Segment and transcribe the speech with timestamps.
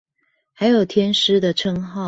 [0.53, 1.99] 還有天師的稱號